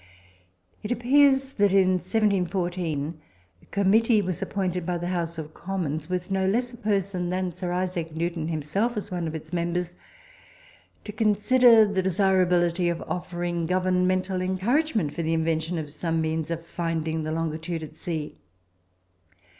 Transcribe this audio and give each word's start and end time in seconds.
It 0.81 0.91
appears 0.91 1.53
that 1.53 1.71
in 1.71 1.89
1714 1.99 3.21
a 3.61 3.65
committee 3.67 4.19
was 4.19 4.41
appointed 4.41 4.83
by 4.83 4.97
the 4.97 5.09
House 5.09 5.37
of 5.37 5.53
Commons, 5.53 6.09
with 6.09 6.31
no 6.31 6.47
less 6.47 6.73
a 6.73 6.77
person 6.77 7.29
than 7.29 7.51
Sir 7.51 7.71
Isaac 7.71 8.15
Newton 8.15 8.47
himself 8.47 8.97
as 8.97 9.11
one 9.11 9.27
of 9.27 9.35
its 9.35 9.53
members, 9.53 9.93
to 11.05 11.11
consider 11.11 11.85
the 11.85 12.01
desirability 12.01 12.89
of 12.89 13.03
offering 13.03 13.67
governmental 13.67 14.41
encouragement 14.41 15.13
for 15.13 15.21
the 15.21 15.33
invention 15.35 15.77
of 15.77 15.91
some 15.91 16.19
means 16.19 16.49
of 16.49 16.65
finding 16.65 17.21
the 17.21 17.31
longitude 17.31 17.83
at 17.83 17.95
sea. 17.95 18.39